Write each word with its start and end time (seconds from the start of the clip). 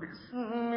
بِسْمِ 0.00 0.73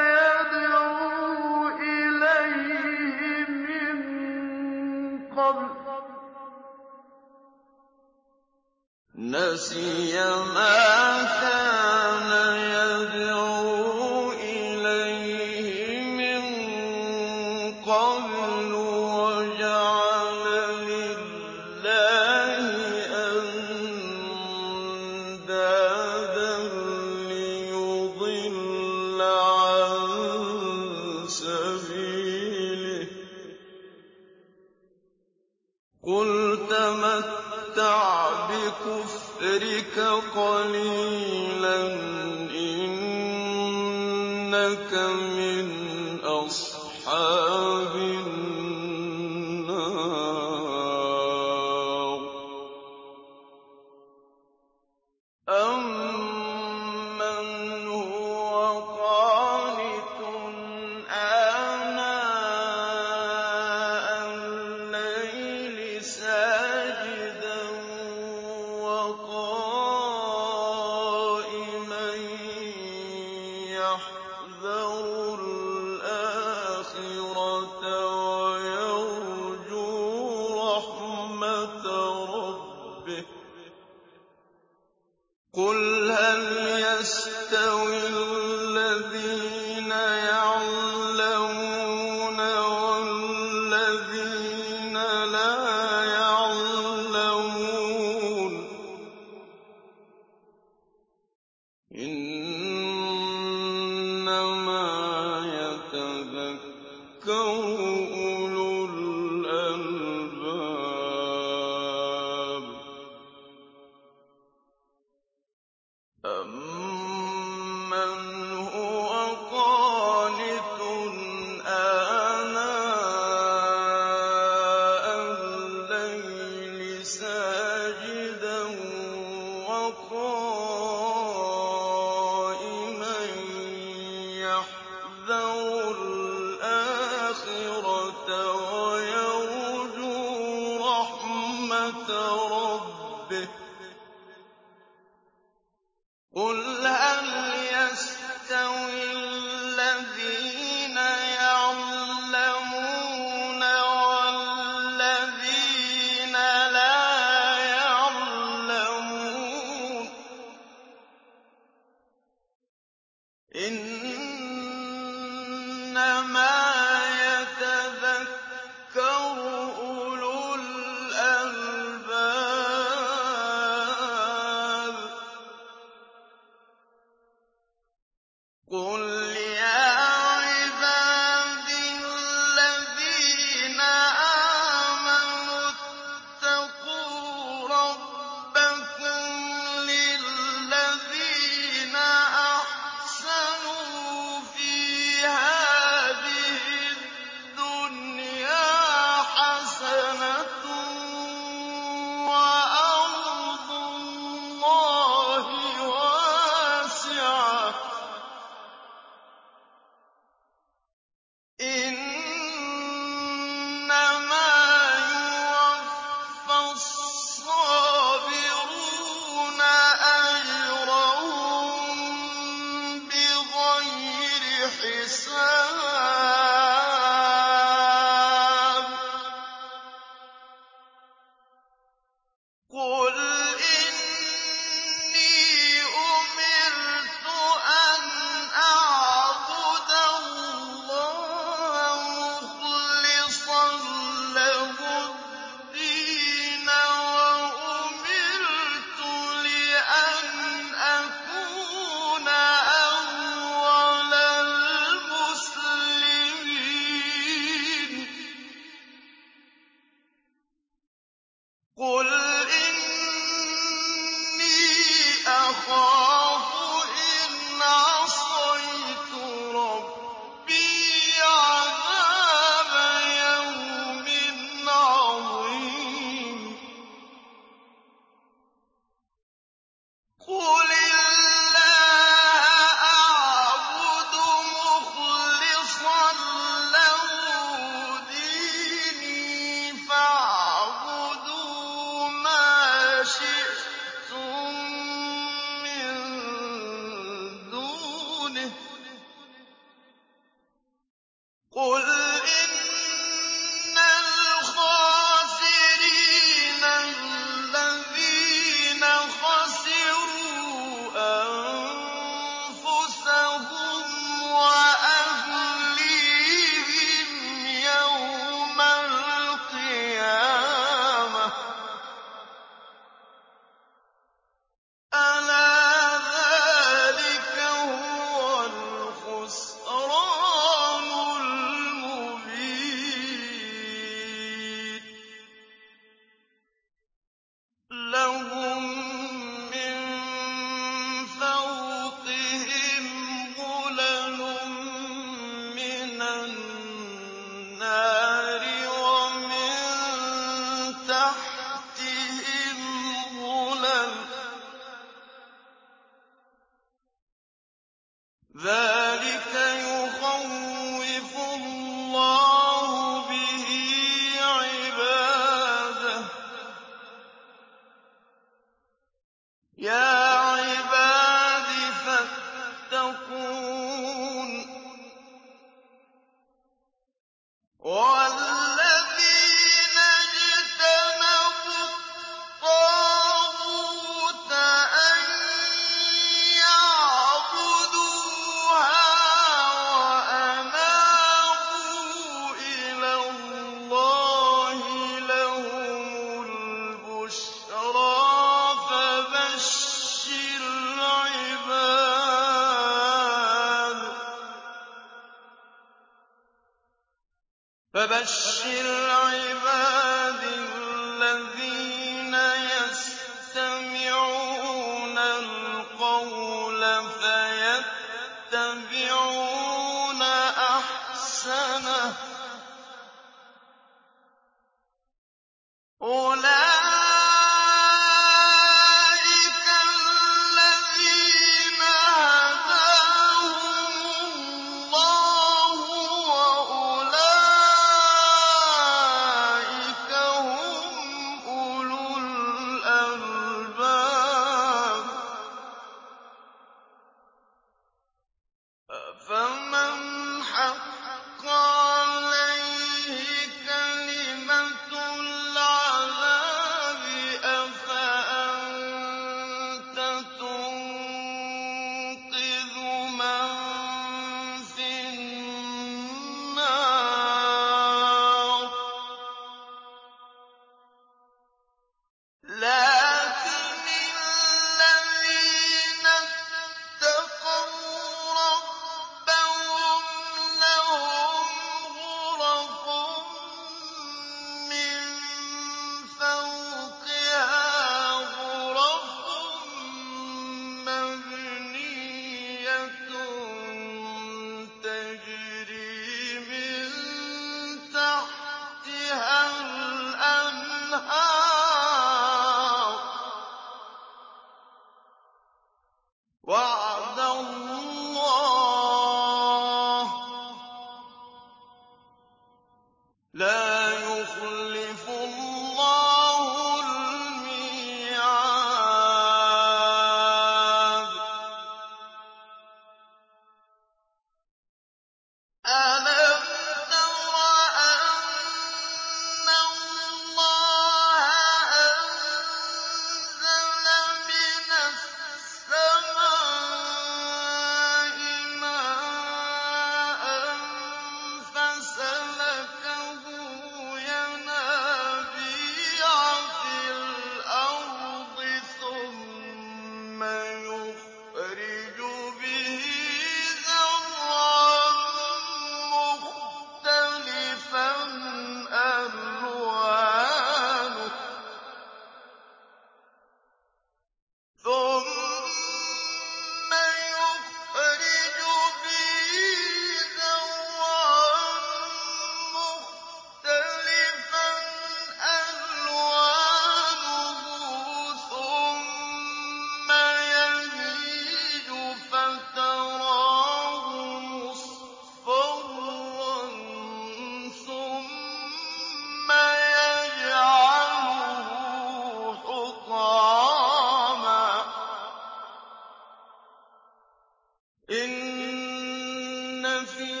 فِي 599.65 600.00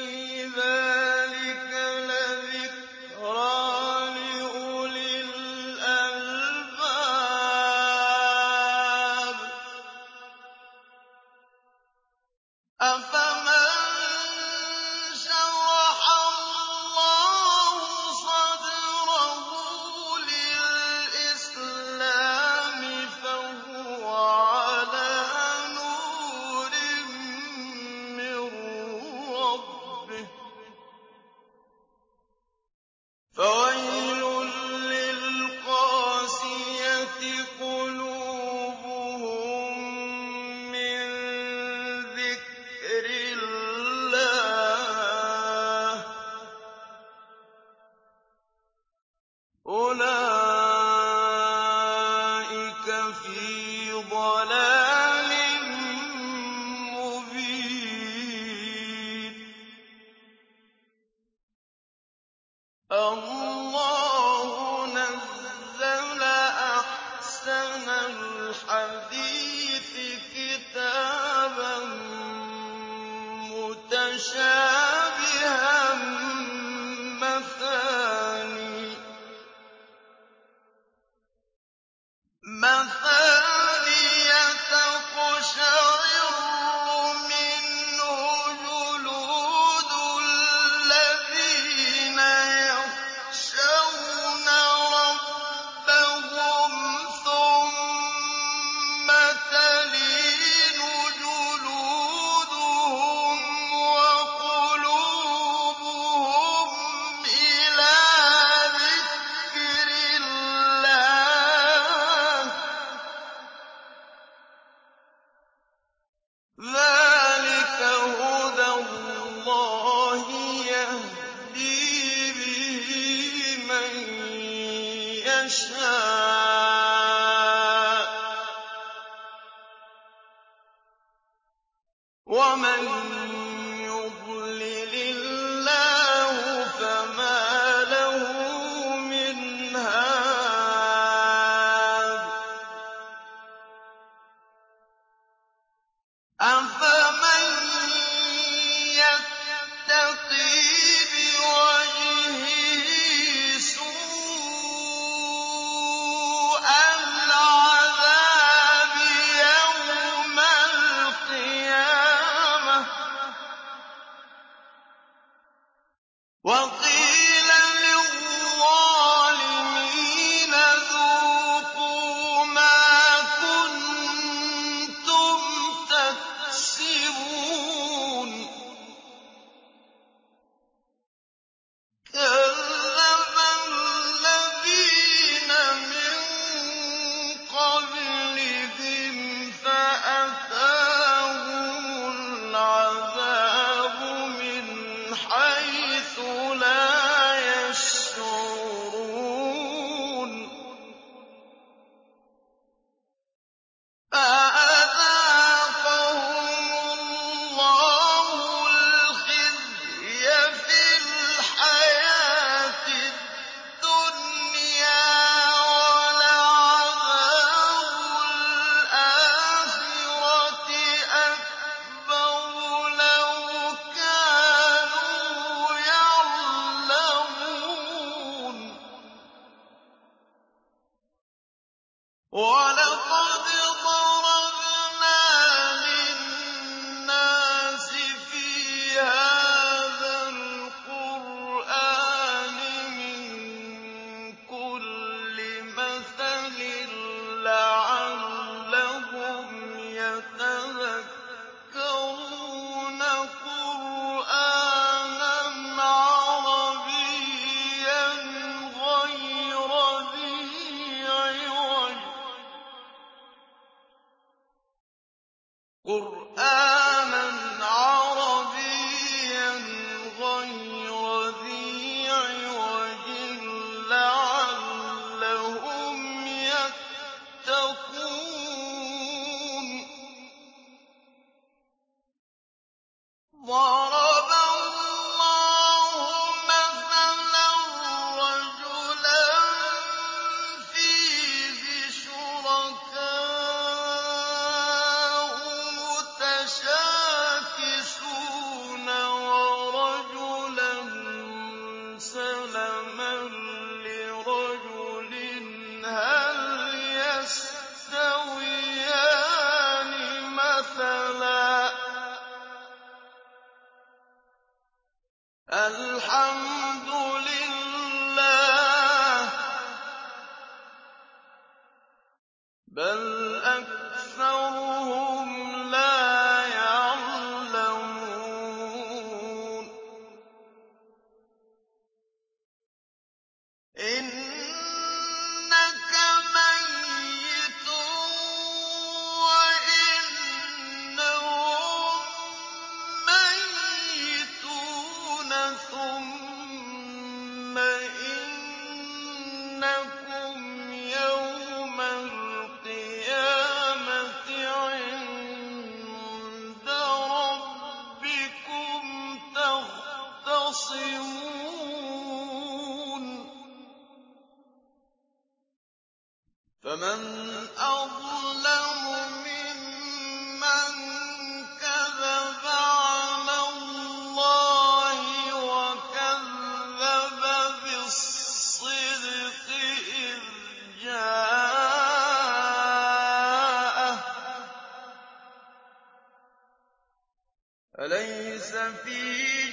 فَلَيْسَ 387.81 388.53
فِي 388.85 389.01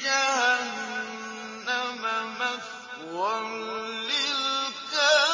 جَهَنَّمَ 0.05 2.03
مَثْوًى 2.41 3.37
لِّلْكَافِرِينَ؟ 4.11 5.31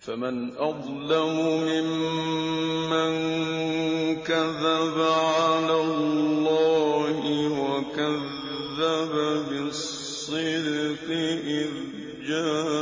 فَمَنْ 0.00 0.36
أَظْلَمُ 0.56 1.36
مِمَّن 1.72 3.12
كَذَبَ 4.22 4.96
عَلَى 5.00 5.76
اللَّهِ 5.80 7.20
وَكَذَّبَ 7.64 9.12
بِالصِّدْقِ 9.48 11.08
إِذْ 11.58 11.72
جَاءَهُ 12.28 12.81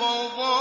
我。 0.00 0.57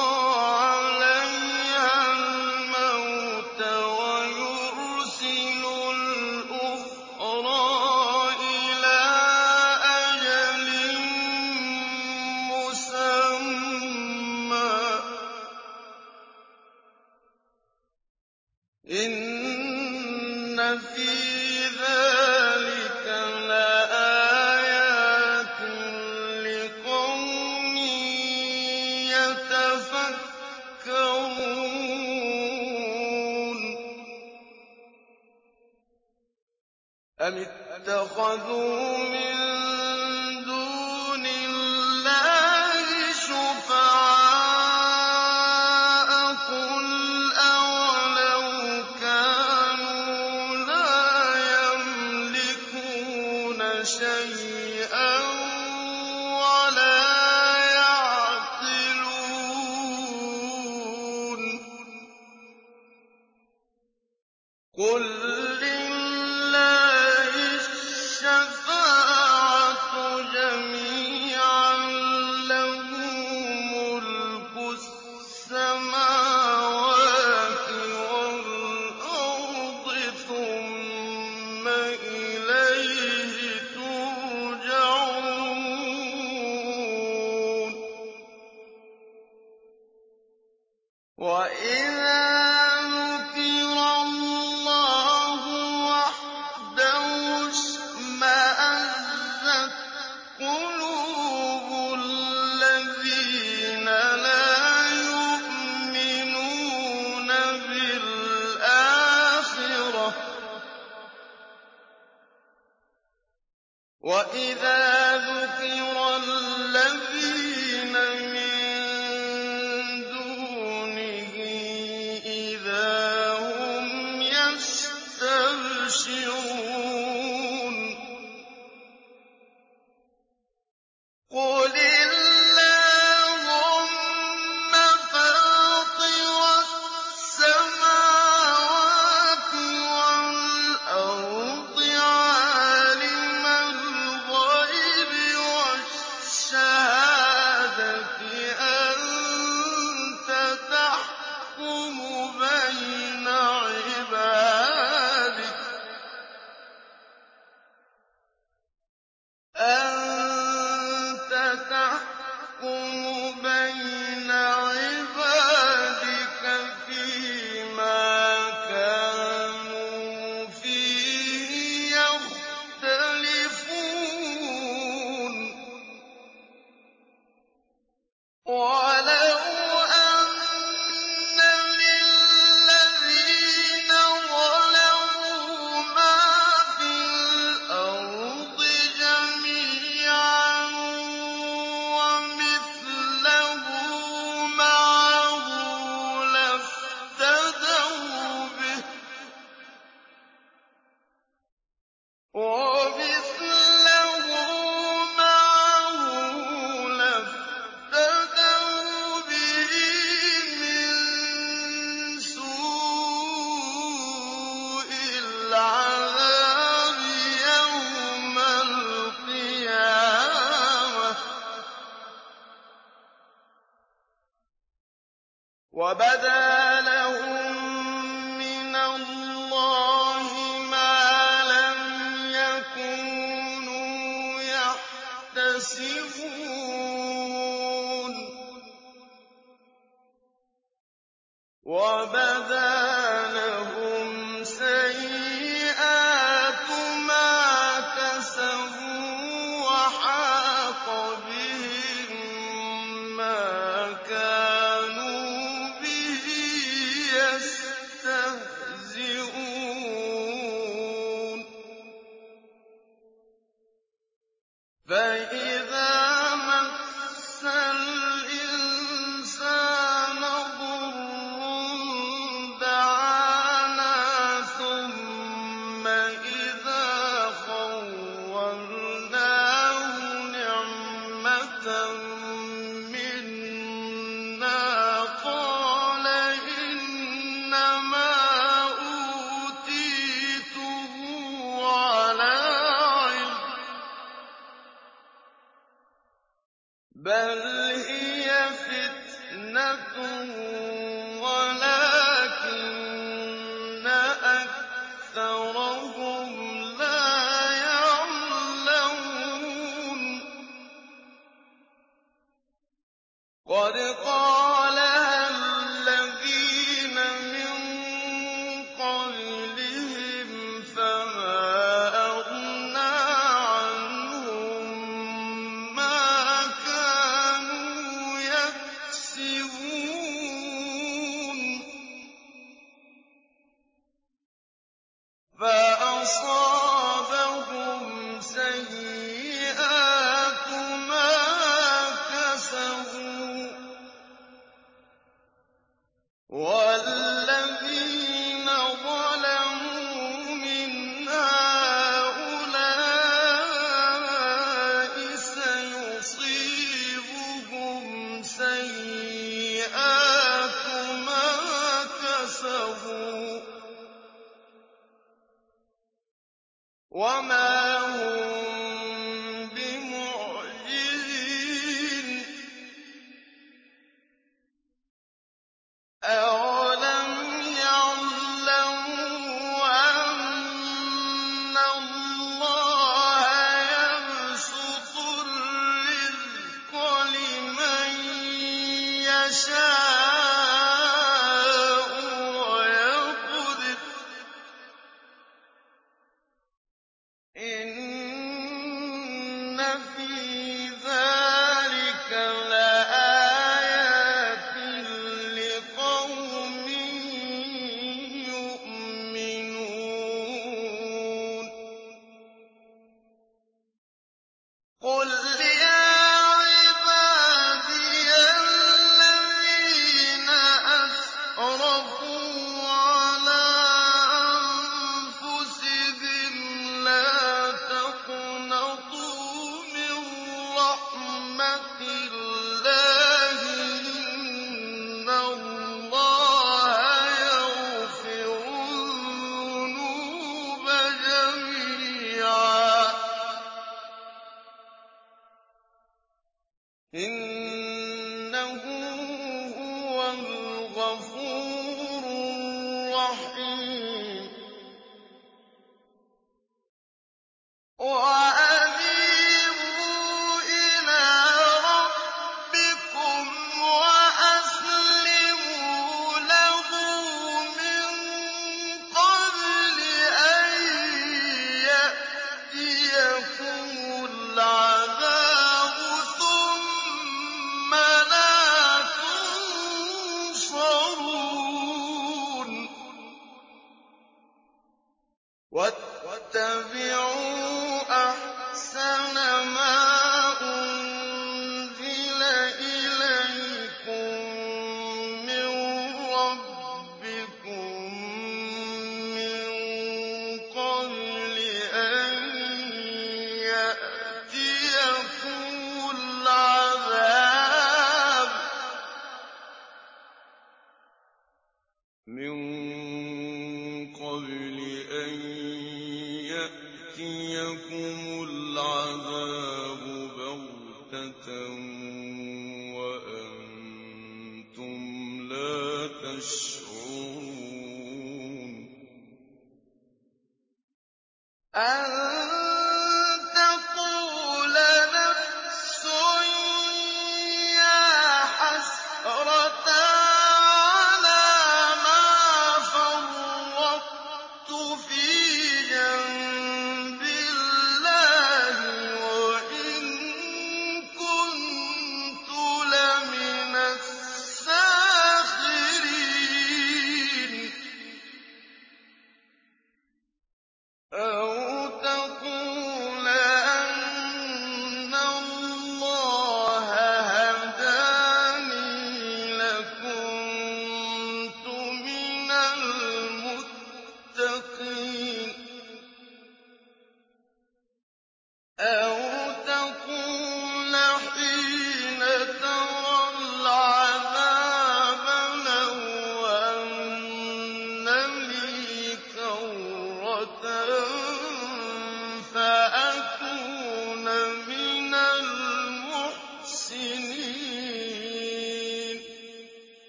وَاتَّبِعُوا 486.35 487.36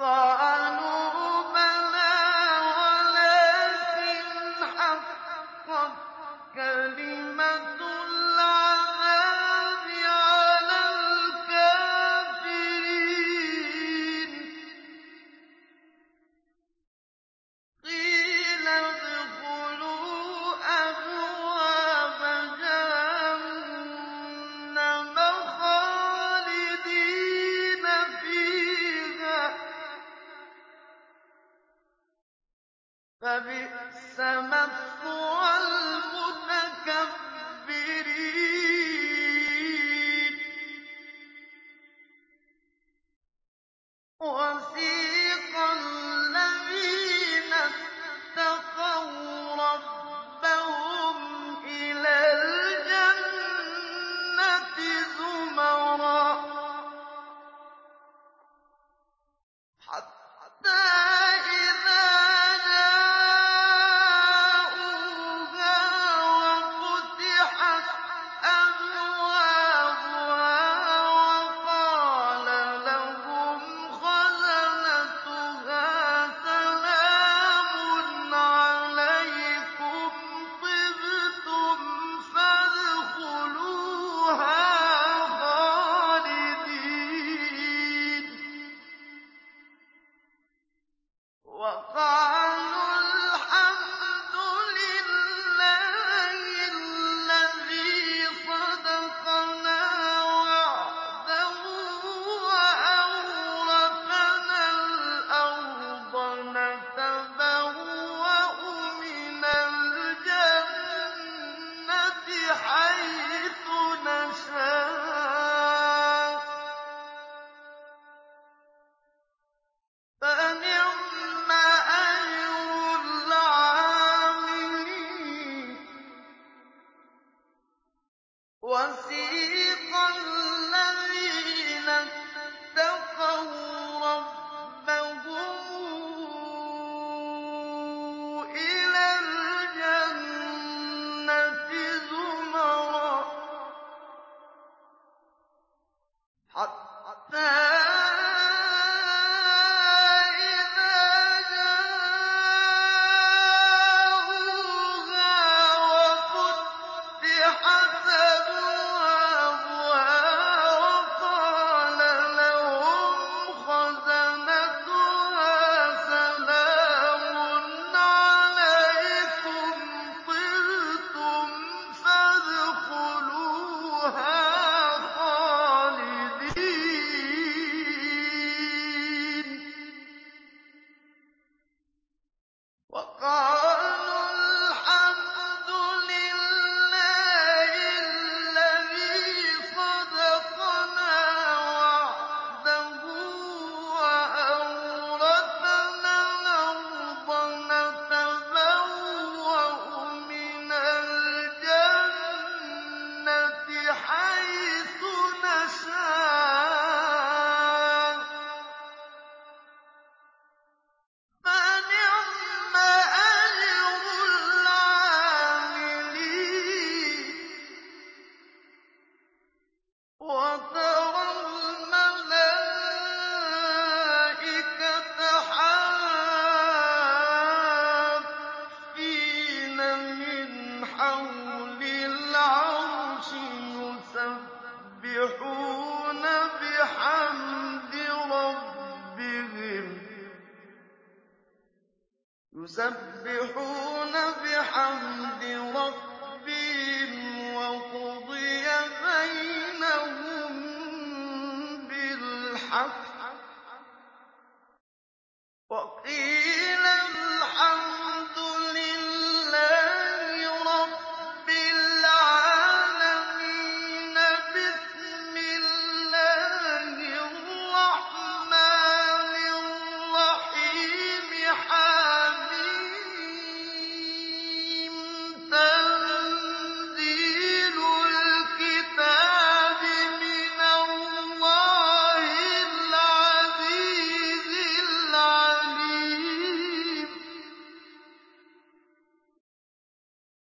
الْحَقَّ 0.00 0.27